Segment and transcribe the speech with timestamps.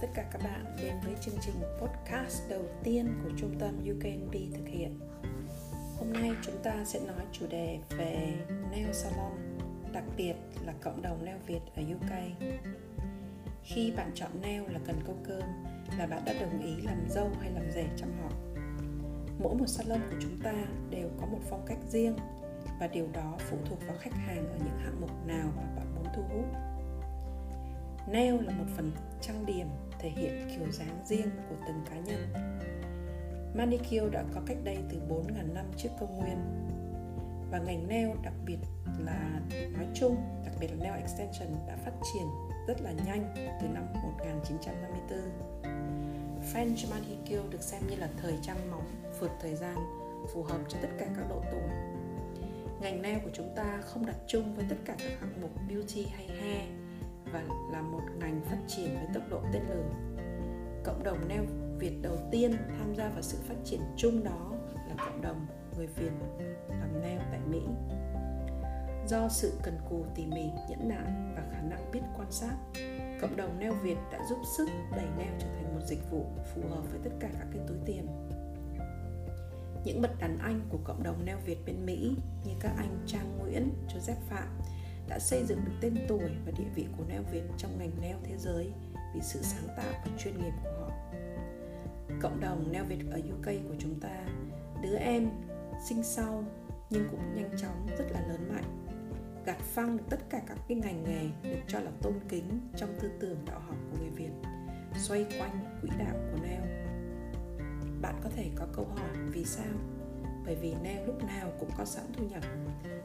[0.00, 4.34] tất cả các bạn đến với chương trình podcast đầu tiên của trung tâm UKNB
[4.56, 4.98] thực hiện.
[5.98, 8.34] Hôm nay chúng ta sẽ nói chủ đề về
[8.70, 9.58] nail salon,
[9.92, 10.34] đặc biệt
[10.66, 12.12] là cộng đồng nail Việt ở UK.
[13.62, 15.42] Khi bạn chọn nail là cần câu cơm
[15.98, 18.30] là bạn đã đồng ý làm dâu hay làm rể trong họ.
[19.38, 20.54] Mỗi một salon của chúng ta
[20.90, 22.16] đều có một phong cách riêng
[22.80, 25.94] và điều đó phụ thuộc vào khách hàng ở những hạng mục nào mà bạn
[25.94, 26.44] muốn thu hút
[28.12, 29.66] Nail là một phần trang điểm
[29.98, 32.32] thể hiện kiểu dáng riêng của từng cá nhân.
[33.54, 36.38] Manicure đã có cách đây từ 4.000 năm trước công nguyên
[37.50, 38.58] và ngành nail đặc biệt
[38.98, 42.26] là nói chung, đặc biệt là nail extension đã phát triển
[42.66, 45.18] rất là nhanh từ năm 1954.
[46.52, 48.86] French manicure được xem như là thời trang mỏng,
[49.20, 49.76] vượt thời gian,
[50.34, 51.70] phù hợp cho tất cả các độ tuổi.
[52.80, 56.06] Ngành nail của chúng ta không đặt chung với tất cả các hạng mục beauty
[56.16, 56.87] hay hair
[57.32, 59.90] và là một ngành phát triển với tốc độ tên lửa.
[60.84, 61.44] Cộng đồng neo
[61.78, 64.52] Việt đầu tiên tham gia vào sự phát triển chung đó
[64.88, 66.12] là cộng đồng người Việt
[66.68, 67.60] làm neo tại Mỹ.
[69.06, 72.54] Do sự cần cù tỉ mỉ, nhẫn nại và khả năng biết quan sát,
[73.20, 76.62] cộng đồng neo Việt đã giúp sức đẩy neo trở thành một dịch vụ phù
[76.68, 78.06] hợp với tất cả các cái túi tiền.
[79.84, 83.38] Những bậc đàn anh của cộng đồng neo Việt bên Mỹ như các anh Trang
[83.38, 84.48] Nguyễn, Joseph Phạm
[85.08, 88.16] đã xây dựng được tên tuổi và địa vị của neo Việt trong ngành neo
[88.24, 88.72] thế giới
[89.14, 90.90] vì sự sáng tạo và chuyên nghiệp của họ.
[92.20, 94.24] Cộng đồng neo Việt ở UK của chúng ta,
[94.82, 95.30] đứa em
[95.88, 96.44] sinh sau
[96.90, 98.88] nhưng cũng nhanh chóng rất là lớn mạnh
[99.48, 102.98] gạt phăng được tất cả các cái ngành nghề được cho là tôn kính trong
[103.00, 104.30] tư tưởng đạo học của người Việt
[104.96, 106.62] xoay quanh quỹ đạo của neo
[108.02, 109.74] bạn có thể có câu hỏi vì sao
[110.44, 112.42] bởi vì neo lúc nào cũng có sẵn thu nhập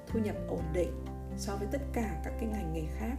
[0.08, 1.06] thu nhập ổn định
[1.38, 3.16] so với tất cả các cái ngành nghề khác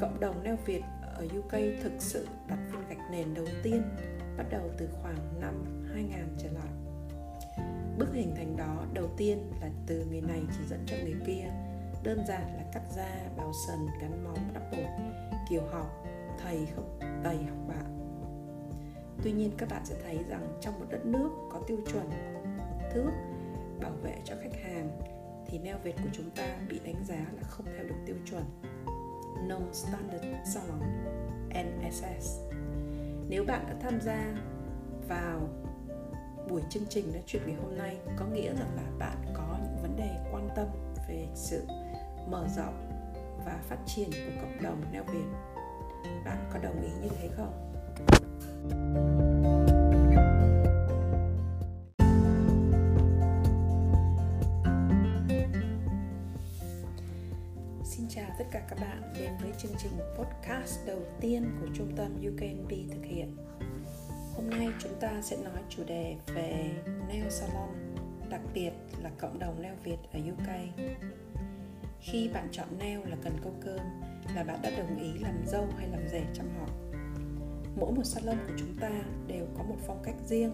[0.00, 0.82] cộng đồng neo Việt
[1.14, 3.82] ở UK thực sự đặt viên gạch nền đầu tiên
[4.36, 6.72] bắt đầu từ khoảng năm 2000 trở lại.
[7.98, 11.44] Bức hình thành đó đầu tiên là từ người này chỉ dẫn cho người kia,
[12.02, 14.90] đơn giản là cắt da, bào sần, gắn móng, đắp bột,
[15.50, 16.04] kiểu học,
[16.42, 17.98] thầy không tầy học bạn.
[19.22, 22.10] Tuy nhiên các bạn sẽ thấy rằng trong một đất nước có tiêu chuẩn
[22.94, 23.10] thước
[23.80, 25.11] bảo vệ cho khách hàng
[25.46, 28.44] thì neo Việt của chúng ta bị đánh giá là không theo được tiêu chuẩn
[29.48, 31.04] Non Standard Salon
[31.48, 32.40] NSS.
[33.28, 34.34] Nếu bạn đã tham gia
[35.08, 35.48] vào
[36.48, 39.82] buổi chương trình nói chuyện ngày hôm nay, có nghĩa rằng là bạn có những
[39.82, 40.66] vấn đề quan tâm
[41.08, 41.66] về sự
[42.28, 42.88] mở rộng
[43.44, 45.26] và phát triển của cộng đồng neo Việt.
[46.24, 47.61] Bạn có đồng ý như thế không?
[58.72, 63.36] Các bạn đến với chương trình podcast đầu tiên của trung tâm UKNB thực hiện.
[64.34, 66.70] Hôm nay chúng ta sẽ nói chủ đề về
[67.08, 67.96] nail salon,
[68.30, 68.70] đặc biệt
[69.02, 70.48] là cộng đồng nail Việt ở UK.
[72.00, 73.80] Khi bạn chọn nail là cần câu cơm
[74.34, 76.66] là bạn đã đồng ý làm dâu hay làm rể trong họ.
[77.76, 78.90] Mỗi một salon của chúng ta
[79.26, 80.52] đều có một phong cách riêng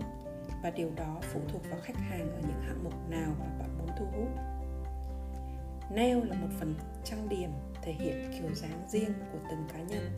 [0.62, 3.78] và điều đó phụ thuộc vào khách hàng ở những hạng mục nào mà bạn
[3.78, 4.28] muốn thu hút.
[5.90, 6.74] Nail là một phần
[7.04, 7.50] trang điểm
[7.82, 10.16] thể hiện kiểu dáng riêng của từng cá nhân.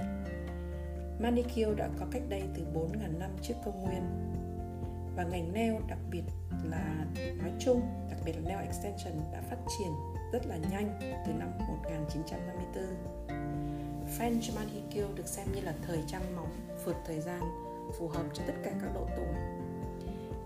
[1.20, 4.02] Manicure đã có cách đây từ 4.000 năm trước công nguyên
[5.16, 6.22] và ngành nail đặc biệt
[6.64, 9.92] là nói chung, đặc biệt là nail extension đã phát triển
[10.32, 12.84] rất là nhanh từ năm 1954.
[14.18, 16.50] French manicure được xem như là thời trang móng
[16.84, 17.40] vượt thời gian,
[17.98, 19.34] phù hợp cho tất cả các độ tuổi.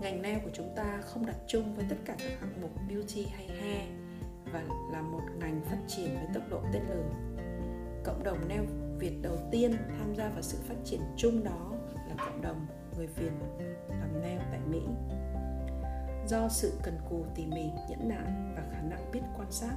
[0.01, 3.25] Ngành nail của chúng ta không đặt chung với tất cả các hạng mục beauty
[3.25, 4.04] hay hair
[4.51, 7.09] và là một ngành phát triển với tốc độ tên lửa.
[8.03, 8.63] Cộng đồng neo
[8.99, 11.71] Việt đầu tiên tham gia vào sự phát triển chung đó
[12.09, 12.67] là cộng đồng
[12.97, 13.31] người Việt
[13.89, 14.81] làm neo tại Mỹ.
[16.27, 19.75] Do sự cần cù tỉ mỉ, nhẫn nại và khả năng biết quan sát,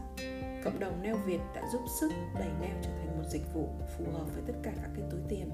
[0.65, 4.05] cộng đồng neo Việt đã giúp sức đẩy neo trở thành một dịch vụ phù
[4.13, 5.51] hợp với tất cả các cái túi tiền.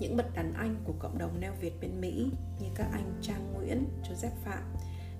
[0.00, 3.52] Những bậc đàn anh của cộng đồng neo Việt bên Mỹ như các anh Trang
[3.54, 4.62] Nguyễn, Joseph Phạm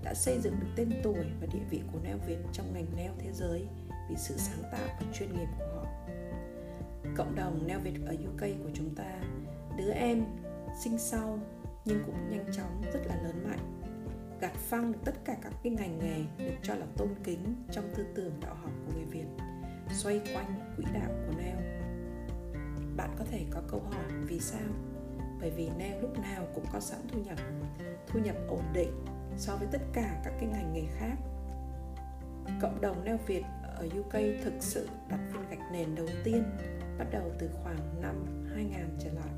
[0.02, 3.12] đã xây dựng được tên tuổi và địa vị của neo Việt trong ngành neo
[3.18, 3.66] thế giới
[4.08, 5.86] vì sự sáng tạo và chuyên nghiệp của họ.
[7.16, 9.20] Cộng đồng neo Việt ở UK của chúng ta,
[9.76, 10.24] đứa em
[10.80, 11.38] sinh sau
[11.84, 13.80] nhưng cũng nhanh chóng rất là lớn mạnh
[14.40, 17.84] gạt phăng được tất cả các cái ngành nghề được cho là tôn kính trong
[17.96, 19.26] tư tưởng đạo học của người Việt
[19.92, 21.56] xoay quanh quỹ đạo của neo
[22.96, 24.68] bạn có thể có câu hỏi vì sao
[25.40, 27.38] bởi vì neo lúc nào cũng có sẵn thu nhập
[28.06, 29.04] thu nhập ổn định
[29.40, 31.16] so với tất cả các cái ngành nghề khác
[32.60, 34.12] cộng đồng neo Việt ở UK
[34.44, 36.44] thực sự đặt viên gạch nền đầu tiên
[36.98, 39.34] bắt đầu từ khoảng năm 2000 trở lại.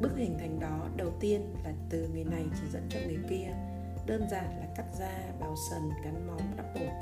[0.00, 3.54] Bức hình thành đó đầu tiên là từ người này chỉ dẫn cho người kia,
[4.06, 6.92] đơn giản là cắt da, bào sần, gắn móng, đắp bột,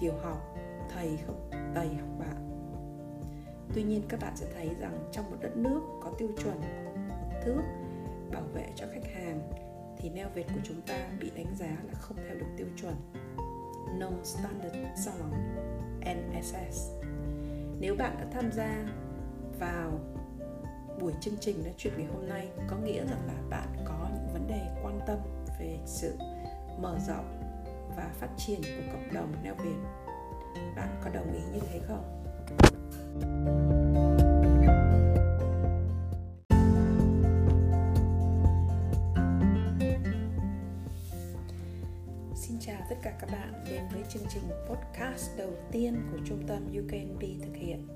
[0.00, 0.56] kiểu học,
[0.94, 2.50] thầy không tầy học bạn.
[3.74, 6.60] Tuy nhiên các bạn sẽ thấy rằng trong một đất nước có tiêu chuẩn
[7.44, 7.62] thước
[8.32, 9.69] bảo vệ cho khách hàng
[10.02, 12.94] thì neo Việt của chúng ta bị đánh giá là không theo được tiêu chuẩn.
[13.98, 15.32] Non-Standard Salon
[16.00, 16.90] NSS
[17.80, 18.84] Nếu bạn đã tham gia
[19.58, 20.00] vào
[21.00, 24.32] buổi chương trình nói chuyện ngày hôm nay, có nghĩa rằng là bạn có những
[24.32, 25.18] vấn đề quan tâm
[25.60, 26.14] về sự
[26.78, 27.40] mở rộng
[27.96, 29.76] và phát triển của cộng đồng neo Việt
[30.76, 32.16] bạn có đồng ý như thế không?
[33.20, 33.79] thank you
[43.02, 47.54] cả các bạn đến với chương trình podcast đầu tiên của trung tâm UKNB thực
[47.54, 47.88] hiện.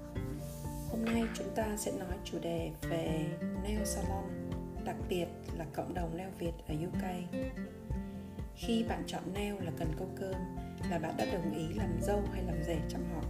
[0.91, 3.27] Hôm nay chúng ta sẽ nói chủ đề về
[3.65, 4.51] nail salon,
[4.85, 7.05] đặc biệt là cộng đồng nail Việt ở UK.
[8.55, 10.35] Khi bạn chọn nail là cần câu cơm
[10.91, 13.23] là bạn đã đồng ý làm dâu hay làm rể trong họ.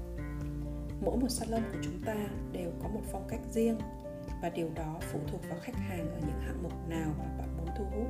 [1.01, 2.17] Mỗi một salon của chúng ta
[2.53, 3.79] đều có một phong cách riêng
[4.43, 7.57] và điều đó phụ thuộc vào khách hàng ở những hạng mục nào mà bạn
[7.57, 8.09] muốn thu hút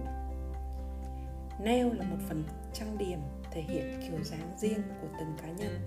[1.61, 3.19] Nail là một phần trang điểm
[3.55, 5.85] thể hiện kiểu dáng riêng của từng cá nhân.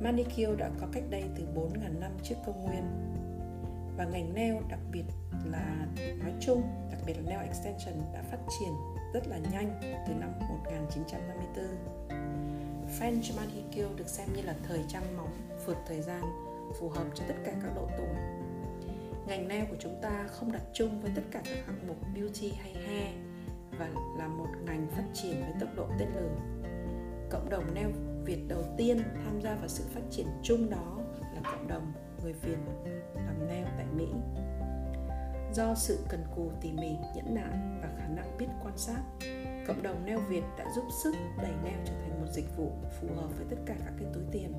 [0.00, 2.84] Manicure đã có cách đây từ 4.000 năm trước công nguyên
[3.96, 5.04] và ngành nail đặc biệt
[5.44, 8.72] là nói chung, đặc biệt là nail extension đã phát triển
[9.14, 11.64] rất là nhanh từ năm 1954.
[12.98, 15.30] French manicure được xem như là thời trang móng
[15.66, 16.22] vượt thời gian,
[16.80, 18.16] phù hợp cho tất cả các độ tuổi.
[19.26, 22.52] Ngành nail của chúng ta không đặt chung với tất cả các hạng mục beauty
[22.62, 23.27] hay hair
[23.78, 23.88] và
[24.18, 26.36] là một ngành phát triển với tốc độ tên lửa.
[27.30, 27.90] Cộng đồng neo
[28.24, 30.98] Việt đầu tiên tham gia vào sự phát triển chung đó
[31.34, 31.92] là cộng đồng
[32.22, 32.58] người Việt
[33.14, 34.06] làm neo tại Mỹ.
[35.54, 39.02] Do sự cần cù tỉ mỉ, nhẫn nại và khả năng biết quan sát,
[39.66, 43.08] cộng đồng neo Việt đã giúp sức đẩy neo trở thành một dịch vụ phù
[43.16, 44.52] hợp với tất cả các cái túi tiền.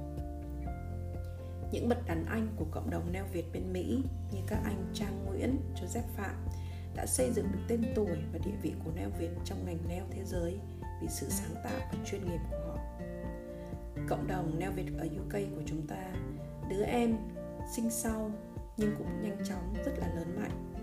[1.71, 5.25] Những bậc đàn anh của cộng đồng neo Việt bên Mỹ như các anh Trang
[5.25, 6.35] Nguyễn, Joseph Phạm
[6.99, 10.03] đã xây dựng được tên tuổi và địa vị của neo Việt trong ngành neo
[10.11, 10.59] thế giới
[11.01, 12.77] vì sự sáng tạo và chuyên nghiệp của họ.
[14.07, 16.11] Cộng đồng neo Việt ở UK của chúng ta,
[16.69, 17.17] đứa em
[17.75, 18.31] sinh sau
[18.77, 20.73] nhưng cũng nhanh chóng rất là lớn mạnh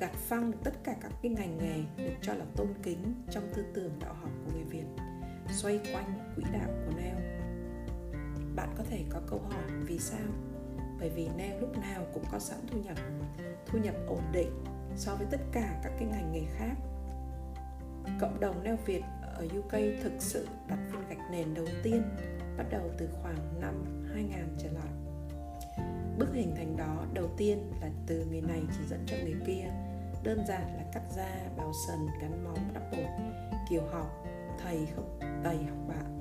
[0.00, 3.52] gạt phăng được tất cả các cái ngành nghề được cho là tôn kính trong
[3.54, 4.84] tư tưởng đạo học của người Việt
[5.50, 7.16] xoay quanh quỹ đạo của neo
[8.56, 10.26] bạn có thể có câu hỏi vì sao
[11.00, 12.96] bởi vì neo lúc nào cũng có sẵn thu nhập
[13.66, 14.64] thu nhập ổn định
[14.96, 16.74] so với tất cả các cái ngành nghề khác
[18.20, 19.02] cộng đồng neo Việt
[19.34, 19.72] ở UK
[20.02, 22.02] thực sự đặt viên gạch nền đầu tiên
[22.56, 24.92] bắt đầu từ khoảng năm 2000 trở lại.
[26.18, 29.64] Bước hình thành đó đầu tiên là từ người này chỉ dẫn cho người kia,
[30.24, 33.10] đơn giản là cắt da, bào sần, gắn móng, đắp bột,
[33.70, 34.24] kiểu học,
[34.62, 36.16] thầy không tầy học bạn.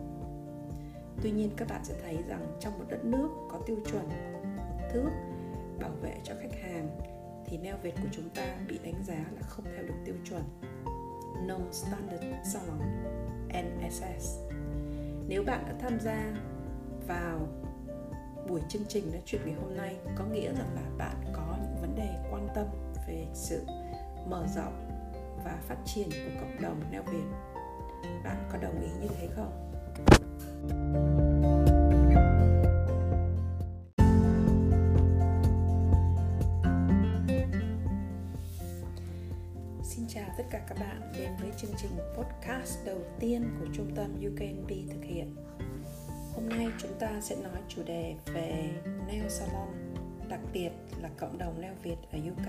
[1.22, 4.10] Tuy nhiên các bạn sẽ thấy rằng trong một đất nước có tiêu chuẩn
[4.94, 5.10] thước
[5.80, 7.15] bảo vệ cho khách hàng
[7.48, 10.44] thì neo Việt của chúng ta bị đánh giá là không theo được tiêu chuẩn.
[11.48, 12.80] Non-Standard Salon
[13.50, 14.40] NSS
[15.28, 16.34] Nếu bạn đã tham gia
[17.08, 17.48] vào
[18.48, 21.82] buổi chương trình nói chuyện ngày hôm nay, có nghĩa rằng là bạn có những
[21.82, 22.66] vấn đề quan tâm
[23.08, 23.66] về sự
[24.28, 24.90] mở rộng
[25.46, 27.26] và phát triển của cộng đồng neo Việt.
[28.24, 29.66] Bạn có đồng ý như thế không?
[30.68, 31.25] thank you
[40.68, 45.36] các bạn đến với chương trình podcast đầu tiên của trung tâm UKNB thực hiện.
[46.34, 48.70] Hôm nay chúng ta sẽ nói chủ đề về
[49.08, 49.96] nail salon,
[50.30, 50.70] đặc biệt
[51.02, 52.48] là cộng đồng nail Việt ở UK.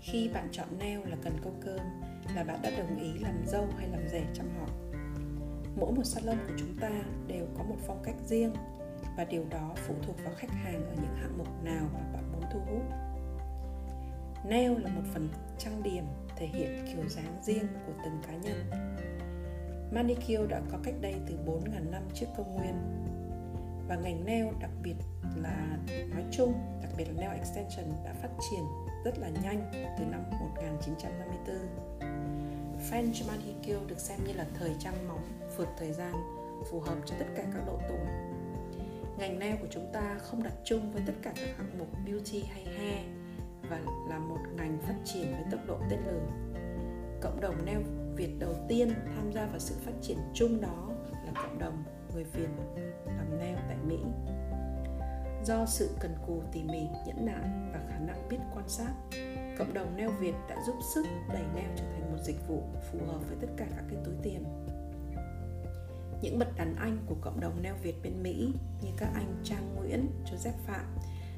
[0.00, 1.80] Khi bạn chọn nail là cần câu cơm
[2.34, 4.66] là bạn đã đồng ý làm dâu hay làm rể chăm họ.
[5.76, 6.90] Mỗi một salon của chúng ta
[7.26, 8.52] đều có một phong cách riêng
[9.16, 12.32] và điều đó phụ thuộc vào khách hàng ở những hạng mục nào mà bạn
[12.32, 13.05] muốn thu hút.
[14.48, 16.04] Nail là một phần trang điểm
[16.36, 18.70] thể hiện kiểu dáng riêng của từng cá nhân.
[19.92, 22.74] Manicure đã có cách đây từ 4.000 năm trước công nguyên
[23.88, 24.94] và ngành nail đặc biệt
[25.36, 25.78] là
[26.14, 28.60] nói chung, đặc biệt là nail extension đã phát triển
[29.04, 31.56] rất là nhanh từ năm 1954.
[32.90, 35.22] French manicure được xem như là thời trang móng
[35.56, 36.12] vượt thời gian,
[36.70, 38.06] phù hợp cho tất cả các độ tuổi.
[39.18, 42.42] Ngành nail của chúng ta không đặt chung với tất cả các hạng mục beauty
[42.42, 43.15] hay hair
[43.70, 46.26] và là một ngành phát triển với tốc độ tên lửa.
[47.20, 47.80] Cộng đồng neo
[48.16, 50.90] Việt đầu tiên tham gia vào sự phát triển chung đó
[51.24, 52.48] là cộng đồng người Việt
[53.06, 53.98] làm neo tại Mỹ.
[55.44, 58.92] Do sự cần cù tỉ mỉ, nhẫn nại và khả năng biết quan sát,
[59.58, 62.98] cộng đồng neo Việt đã giúp sức đẩy neo trở thành một dịch vụ phù
[63.06, 64.44] hợp với tất cả các cái túi tiền.
[66.22, 69.76] Những bậc đàn anh của cộng đồng neo Việt bên Mỹ như các anh Trang
[69.76, 70.96] Nguyễn, Joseph Phạm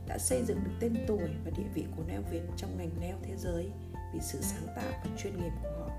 [0.09, 3.15] đã xây dựng được tên tuổi và địa vị của nail Việt trong ngành nail
[3.23, 3.71] thế giới
[4.15, 5.91] vì sự sáng tạo và chuyên nghiệp của họ.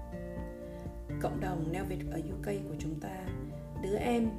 [1.22, 3.26] Cộng đồng nail Việt ở UK của chúng ta,
[3.84, 4.30] đứa em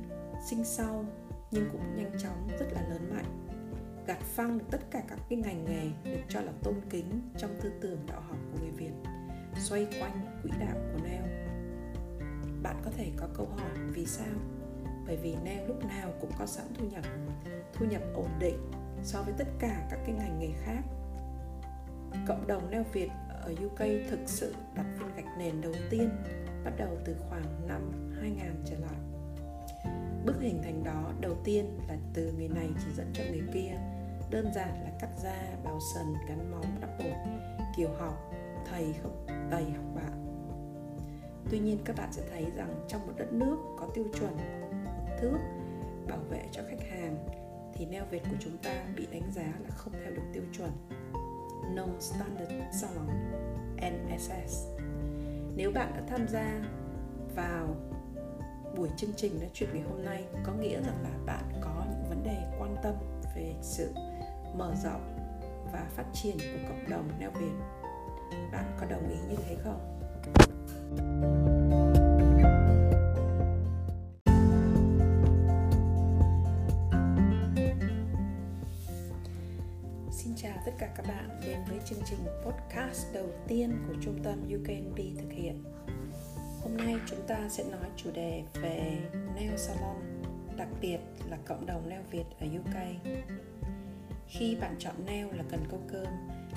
[0.46, 1.04] sinh sau
[1.50, 3.40] nhưng cũng nhanh chóng rất là lớn mạnh
[4.06, 7.50] gạt phăng được tất cả các cái ngành nghề được cho là tôn kính trong
[7.60, 8.92] tư tưởng đạo học của người Việt
[9.58, 11.22] xoay quanh quỹ đạo của neo
[12.62, 14.34] bạn có thể có câu hỏi vì sao
[15.06, 17.04] bởi vì neo lúc nào cũng có sẵn thu nhập
[17.74, 18.70] thu nhập ổn định
[19.02, 20.82] so với tất cả các cái ngành nghề khác.
[22.28, 23.78] Cộng đồng neo Việt ở UK
[24.10, 26.10] thực sự đặt viên gạch nền đầu tiên
[26.64, 29.00] bắt đầu từ khoảng năm 2000 trở lại.
[30.26, 33.72] Bước hình thành đó đầu tiên là từ người này chỉ dẫn cho người kia
[34.30, 37.16] Đơn giản là cắt da, bào sần, gắn móng, đắp bột
[37.76, 38.32] Kiểu học,
[38.70, 40.26] thầy không tầy học bạn.
[41.50, 44.36] Tuy nhiên các bạn sẽ thấy rằng trong một đất nước có tiêu chuẩn
[45.20, 45.38] thước
[46.08, 47.39] bảo vệ cho khách hàng
[47.80, 50.70] thì neo vệt của chúng ta bị đánh giá là không theo được tiêu chuẩn
[51.74, 53.32] Non-Standard Salon
[53.76, 54.66] NSS
[55.56, 56.60] Nếu bạn đã tham gia
[57.36, 57.76] vào
[58.76, 62.04] buổi chương trình nói chuyện ngày hôm nay, có nghĩa rằng là bạn có những
[62.08, 62.94] vấn đề quan tâm
[63.36, 63.92] về sự
[64.54, 65.16] mở rộng
[65.72, 67.54] và phát triển của cộng đồng neo Việt.
[68.52, 70.00] Bạn có đồng ý như thế không?
[70.96, 71.59] Xin
[80.96, 85.64] các bạn đến với chương trình podcast đầu tiên của trung tâm UKNP thực hiện
[86.62, 88.98] Hôm nay chúng ta sẽ nói chủ đề về
[89.36, 90.22] nail salon,
[90.56, 90.98] đặc biệt
[91.30, 92.74] là cộng đồng nail Việt ở UK.
[94.26, 96.06] Khi bạn chọn nail là cần câu cơm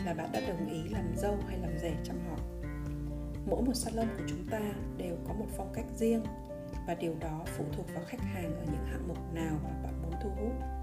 [0.05, 2.37] là bạn đã đồng ý làm dâu hay làm rể trong họ.
[3.45, 4.61] Mỗi một salon của chúng ta
[4.97, 6.23] đều có một phong cách riêng
[6.87, 10.01] và điều đó phụ thuộc vào khách hàng ở những hạng mục nào mà bạn
[10.01, 10.82] muốn thu hút.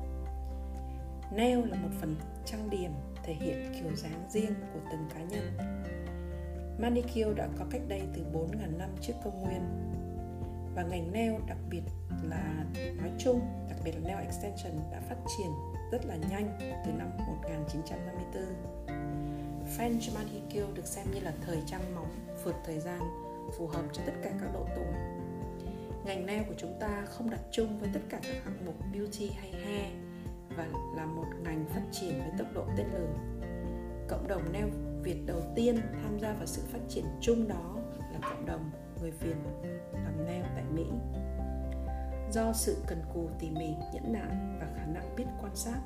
[1.36, 2.90] Nail là một phần trang điểm
[3.22, 5.56] thể hiện kiểu dáng riêng của từng cá nhân
[6.80, 9.60] Manicure đã có cách đây từ 4.000 năm trước công nguyên
[10.74, 11.82] và ngành nail đặc biệt
[12.22, 15.50] là nói chung, đặc biệt là nail extension đã phát triển
[15.92, 18.44] rất là nhanh từ năm 1954.
[19.76, 22.10] French manicure được xem như là thời trang móng
[22.44, 23.00] vượt thời gian,
[23.58, 24.94] phù hợp cho tất cả các độ tuổi.
[26.04, 29.30] Ngành nail của chúng ta không đặt chung với tất cả các hạng mục beauty
[29.40, 30.09] hay hair
[30.56, 30.66] và
[30.96, 33.14] là một ngành phát triển với tốc độ tên lửa.
[34.08, 34.68] Cộng đồng neo
[35.02, 37.76] Việt đầu tiên tham gia vào sự phát triển chung đó
[38.12, 39.36] là cộng đồng người Việt
[39.92, 40.86] làm neo tại Mỹ.
[42.32, 45.80] Do sự cần cù tỉ mỉ, nhẫn nại và khả năng biết quan sát,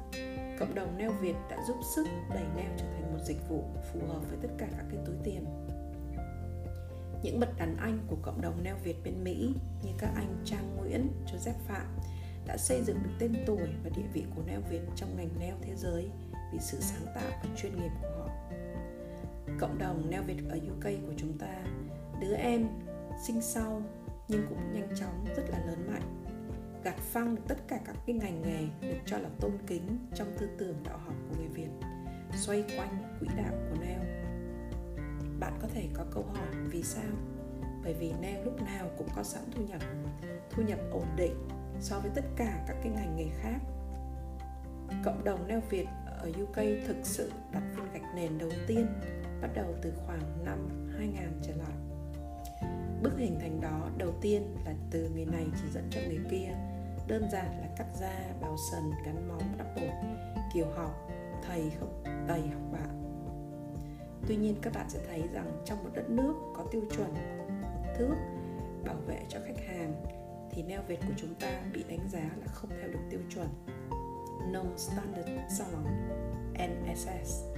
[0.58, 4.00] cộng đồng neo Việt đã giúp sức đẩy neo trở thành một dịch vụ phù
[4.06, 5.44] hợp với tất cả các cái túi tiền.
[7.22, 10.76] Những bậc đàn anh của cộng đồng neo Việt bên Mỹ như các anh Trang
[10.76, 11.86] Nguyễn, Joseph Phạm
[12.46, 15.54] đã xây dựng được tên tuổi và địa vị của nail Việt trong ngành nail
[15.62, 16.10] thế giới
[16.52, 18.28] vì sự sáng tạo và chuyên nghiệp của họ.
[19.60, 21.64] Cộng đồng neo Việt ở UK của chúng ta,
[22.20, 22.68] đứa em,
[23.26, 23.82] sinh sau,
[24.28, 26.24] nhưng cũng nhanh chóng, rất là lớn mạnh.
[26.84, 30.36] Gạt phăng được tất cả các cái ngành nghề được cho là tôn kính trong
[30.38, 31.70] tư tưởng đạo học của người Việt,
[32.36, 34.00] xoay quanh quỹ đạo của neo.
[35.40, 37.10] Bạn có thể có câu hỏi, vì sao?
[37.84, 39.80] Bởi vì neo lúc nào cũng có sẵn thu nhập
[40.50, 41.48] thu nhập ổn định
[41.80, 43.58] so với tất cả các cái ngành nghề khác
[45.04, 48.86] cộng đồng neo Việt ở UK thực sự đặt viên gạch nền đầu tiên
[49.40, 51.76] bắt đầu từ khoảng năm 2000 trở lại.
[53.02, 56.48] Bước hình thành đó đầu tiên là từ người này chỉ dẫn cho người kia,
[57.08, 59.94] đơn giản là cắt da, bào sần, gắn móng, đắp bột,
[60.54, 61.08] kiểu học,
[61.42, 63.00] thầy không tầy học bạn.
[64.28, 67.14] Tuy nhiên các bạn sẽ thấy rằng trong một đất nước có tiêu chuẩn
[67.98, 68.14] thước
[68.84, 69.94] bảo vệ cho khách hàng
[70.54, 73.48] thì neo Việt của chúng ta bị đánh giá là không theo được tiêu chuẩn
[74.52, 75.84] Non-Standard Salon
[76.54, 77.54] NSS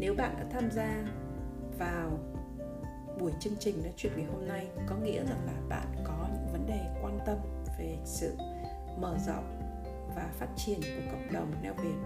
[0.00, 1.04] nếu bạn đã tham gia
[1.78, 2.18] vào
[3.20, 6.52] buổi chương trình nói chuyện ngày hôm nay, có nghĩa rằng là bạn có những
[6.52, 7.38] vấn đề quan tâm
[7.78, 8.36] về sự
[8.98, 9.60] mở rộng
[10.16, 11.96] và phát triển của cộng đồng neo Việt.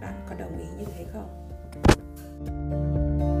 [0.00, 1.48] Bạn có đồng ý như thế không?
[2.46, 3.35] Xin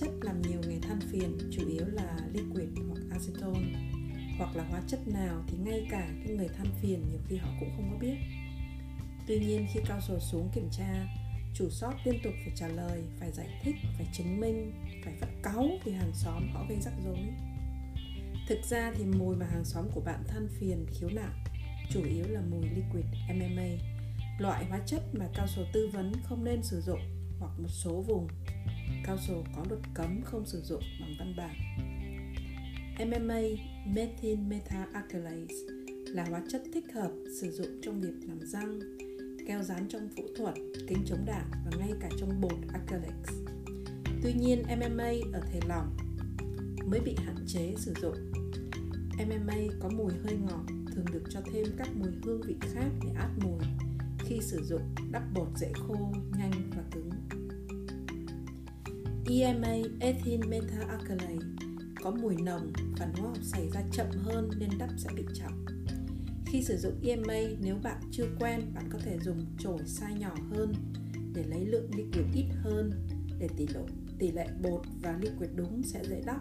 [0.00, 3.68] chất làm nhiều người than phiền, chủ yếu là liquid hoặc acetone.
[4.38, 7.48] Hoặc là hóa chất nào thì ngay cả cái người than phiền nhiều khi họ
[7.60, 8.16] cũng không có biết.
[9.26, 11.06] Tuy nhiên, khi cao sổ xuống kiểm tra,
[11.54, 14.72] chủ shop liên tục phải trả lời, phải giải thích, phải chứng minh,
[15.04, 17.18] phải phát cáu vì hàng xóm họ gây rắc rối.
[18.48, 21.34] Thực ra thì mùi mà hàng xóm của bạn than phiền khiếu nại
[21.90, 23.68] chủ yếu là mùi liquid MMA
[24.38, 27.00] loại hóa chất mà cao sổ tư vấn không nên sử dụng
[27.40, 28.28] hoặc một số vùng
[29.04, 31.56] cao sổ có luật cấm không sử dụng bằng văn bản
[32.98, 33.40] MMA
[33.86, 35.54] methyl methacrylase
[36.06, 38.80] là hóa chất thích hợp sử dụng trong việc làm răng
[39.48, 40.54] keo dán trong phẫu thuật,
[40.88, 43.32] kính chống đạn và ngay cả trong bột acrylics.
[44.22, 45.96] Tuy nhiên, MMA ở thể lỏng
[46.86, 48.32] mới bị hạn chế sử dụng.
[49.18, 50.64] MMA có mùi hơi ngọt,
[50.94, 53.60] thường được cho thêm các mùi hương vị khác để át mùi
[54.18, 57.10] khi sử dụng đắp bột dễ khô, nhanh và cứng.
[59.30, 61.46] EMA ethyl methacrylate
[62.02, 65.66] có mùi nồng, phản hóa học xảy ra chậm hơn nên đắp sẽ bị chậm.
[66.46, 70.34] Khi sử dụng EMA, nếu bạn chưa quen, bạn có thể dùng chổi size nhỏ
[70.50, 70.72] hơn
[71.34, 72.90] để lấy lượng liquid ít hơn
[73.38, 73.80] để tỷ lệ
[74.18, 76.40] tỷ lệ bột và liquid đúng sẽ dễ đắp.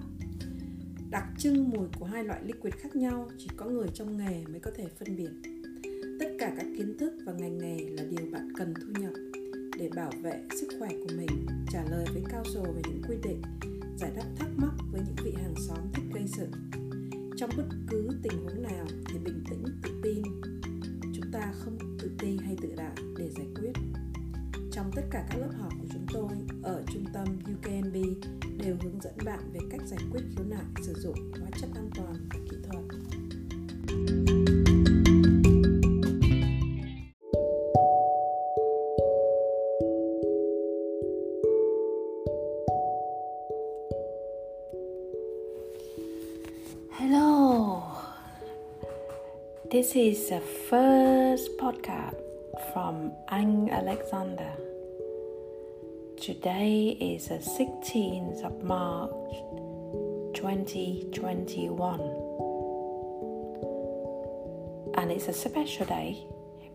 [1.10, 4.60] Đặc trưng mùi của hai loại liquid khác nhau chỉ có người trong nghề mới
[4.60, 5.50] có thể phân biệt.
[6.20, 9.27] Tất cả các kiến thức và ngành nghề là điều bạn cần thu nhập
[9.80, 13.16] để bảo vệ sức khỏe của mình, trả lời với cao sồ về những quy
[13.24, 13.42] định,
[13.98, 16.48] giải đáp thắc mắc với những vị hàng xóm thích gây sự.
[17.38, 20.24] Trong bất cứ tình huống nào thì bình tĩnh tự tin.
[21.14, 23.72] Chúng ta không tự ti hay tự đại để giải quyết.
[24.72, 26.30] Trong tất cả các lớp học của chúng tôi
[26.64, 27.96] ở trung tâm UKMB
[28.58, 31.90] đều hướng dẫn bạn về cách giải quyết khiếu nại sử dụng hóa chất an
[31.96, 33.17] toàn và kỹ thuật.
[49.78, 52.18] This is the first podcast
[52.74, 54.54] from Ang Alexander.
[56.20, 59.36] Today is the 16th of March
[60.34, 62.00] 2021.
[64.98, 66.26] And it's a special day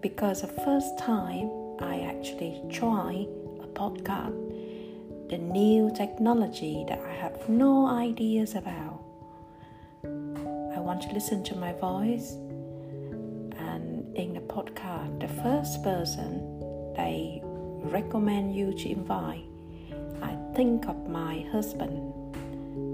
[0.00, 3.26] because the first time I actually try
[3.64, 4.38] a podcast,
[5.28, 9.02] the new technology that I have no ideas about.
[10.04, 12.36] I want to listen to my voice
[15.42, 16.38] first person
[16.96, 17.40] they
[17.82, 19.44] recommend you to invite,
[20.22, 22.12] I think of my husband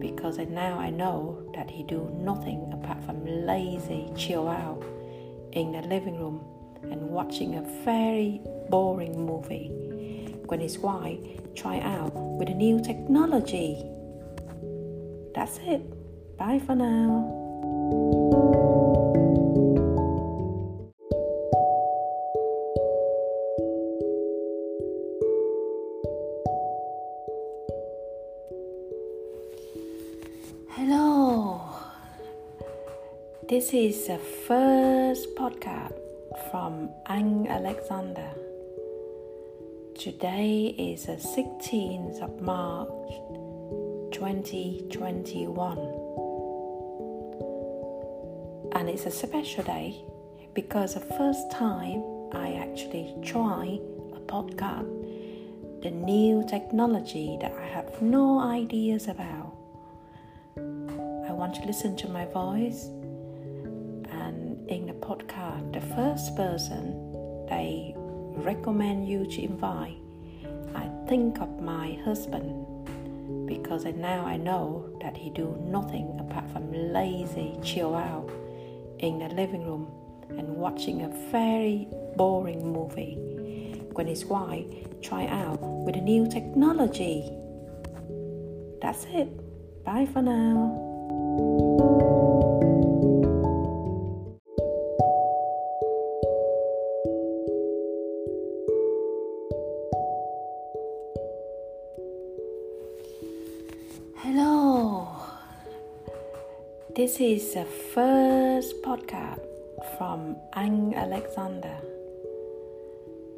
[0.00, 4.82] because now I know that he do nothing apart from lazy chill out
[5.52, 6.40] in the living room
[6.84, 9.68] and watching a very boring movie
[10.46, 11.18] when his wife
[11.54, 13.84] try out with a new technology.
[15.34, 15.82] That's it.
[16.38, 18.37] Bye for now.
[33.58, 35.98] This is the first podcast
[36.48, 38.30] from Ang Alexander.
[39.98, 43.10] Today is the 16th of March
[44.14, 45.76] 2021.
[48.76, 50.04] And it's a special day
[50.54, 53.80] because the first time I actually try
[54.14, 54.86] a podcast,
[55.82, 59.52] the new technology that I have no ideas about.
[60.56, 62.90] I want to listen to my voice
[65.78, 69.96] the first person they recommend you to invite,
[70.74, 72.66] I think of my husband
[73.46, 78.28] because now I know that he do nothing apart from lazy chill out
[78.98, 79.86] in the living room
[80.30, 81.86] and watching a very
[82.16, 83.14] boring movie
[83.92, 84.66] when his wife
[85.00, 87.30] try out with a new technology.
[88.82, 89.28] That's it.
[89.84, 92.06] Bye for now.
[107.08, 109.40] This is the first podcast
[109.96, 111.80] from Ang Alexander.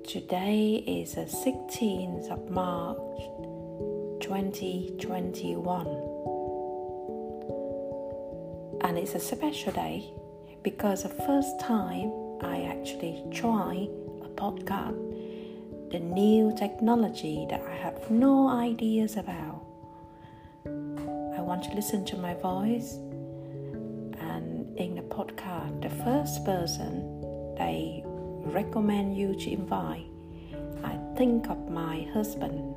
[0.04, 2.98] Today is the 16th of March
[4.26, 5.86] 2021.
[8.80, 10.12] And it's a special day
[10.64, 12.10] because the first time
[12.42, 13.86] I actually try
[14.26, 14.98] a podcast,
[15.92, 19.62] the new technology that I have no ideas about.
[20.66, 22.98] I want to listen to my voice,
[24.20, 30.06] and in the podcast, the first person they recommend you to invite,
[30.84, 32.76] I think of my husband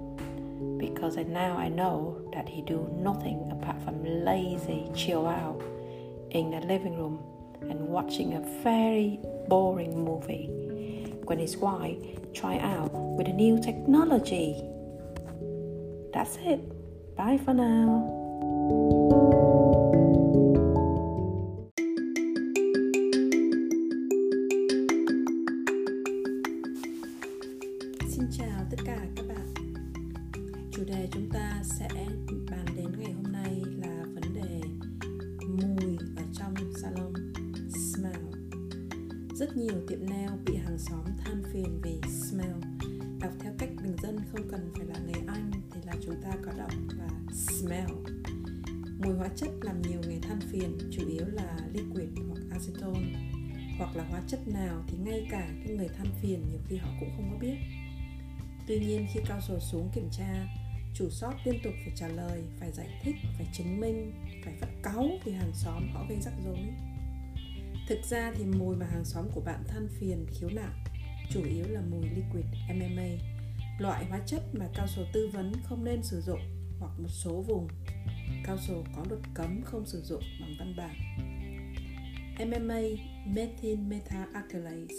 [0.78, 5.62] because now I know that he do nothing apart from lazy chill out
[6.32, 7.20] in the living room
[7.62, 10.48] and watching a very boring movie
[11.26, 11.98] when his wife
[12.34, 14.62] try out with a new technology.
[16.14, 16.62] That's it.
[17.16, 18.23] Bye for now.
[39.44, 42.54] Rất nhiều tiệm nail bị hàng xóm than phiền vì smell.
[43.20, 46.30] Đọc theo cách bình dân không cần phải là người Anh thì là chúng ta
[46.46, 47.90] có đọc là smell.
[49.00, 53.00] Mùi hóa chất làm nhiều người than phiền chủ yếu là liquid hoặc acetone
[53.78, 56.90] hoặc là hóa chất nào thì ngay cả cái người than phiền nhiều khi họ
[57.00, 57.56] cũng không có biết
[58.68, 60.48] Tuy nhiên khi cao sổ xuống kiểm tra,
[60.96, 64.14] chủ shop liên tục phải trả lời, phải giải thích, phải chứng minh,
[64.46, 66.93] phải phát cáu vì hàng xóm họ gây rắc rối.
[67.88, 70.94] Thực ra thì mùi mà hàng xóm của bạn than phiền khiếu nại
[71.30, 73.10] chủ yếu là mùi liquid MMA,
[73.80, 76.40] loại hóa chất mà cao sổ tư vấn không nên sử dụng
[76.80, 77.68] hoặc một số vùng
[78.46, 80.96] cao sổ có luật cấm không sử dụng bằng văn bản.
[82.40, 82.82] MMA
[83.28, 84.96] methyl methacrylate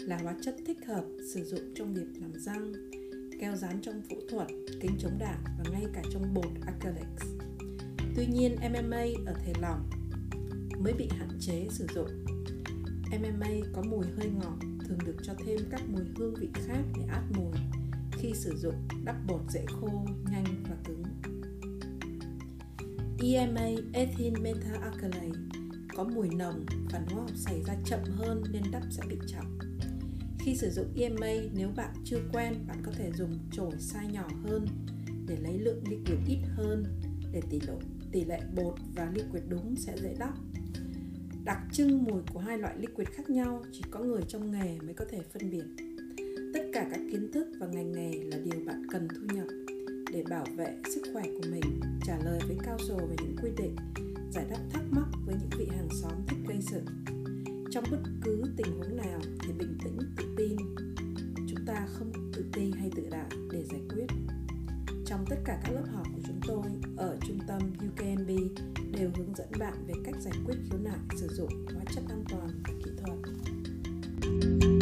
[0.00, 2.72] là hóa chất thích hợp sử dụng trong việc làm răng,
[3.40, 4.48] keo dán trong phẫu thuật,
[4.80, 7.26] kính chống đạn và ngay cả trong bột acrylics.
[8.16, 9.90] Tuy nhiên, MMA ở thể lỏng
[10.86, 12.08] mới bị hạn chế sử dụng.
[13.10, 17.02] MMA có mùi hơi ngọt, thường được cho thêm các mùi hương vị khác để
[17.08, 17.52] át mùi
[18.12, 21.02] khi sử dụng đắp bột dễ khô, nhanh và cứng.
[23.18, 25.38] EMA ethyl methacrylate
[25.96, 29.58] có mùi nồng, phản hóa học xảy ra chậm hơn nên đắp sẽ bị chậm.
[30.38, 34.28] Khi sử dụng EMA, nếu bạn chưa quen, bạn có thể dùng chổi size nhỏ
[34.44, 34.66] hơn
[35.26, 36.84] để lấy lượng liquid ít hơn
[37.32, 37.74] để tỷ lệ
[38.12, 40.34] tỷ lệ bột và liquid đúng sẽ dễ đắp.
[41.46, 44.94] Đặc trưng mùi của hai loại liquid khác nhau chỉ có người trong nghề mới
[44.94, 45.64] có thể phân biệt.
[46.54, 49.46] Tất cả các kiến thức và ngành nghề là điều bạn cần thu nhập
[50.12, 53.50] để bảo vệ sức khỏe của mình, trả lời với cao sổ về những quy
[53.56, 53.76] định,
[54.32, 56.80] giải đáp thắc mắc với những vị hàng xóm thích gây sự.
[57.70, 60.56] Trong bất cứ tình huống nào thì bình tĩnh tự tin.
[61.48, 64.06] Chúng ta không tự ti hay tự đại để giải quyết.
[65.06, 66.62] Trong tất cả các lớp học của chúng tôi,
[66.96, 68.30] ở trung tâm UKMB
[68.92, 72.24] đều hướng dẫn bạn về cách giải quyết khiếu nại sử dụng hóa chất an
[72.28, 73.18] toàn và kỹ thuật.
[74.22, 74.75] thank you